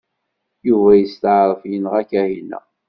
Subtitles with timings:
[0.67, 2.59] Yuba yesṭeɛref yenɣa Kahina.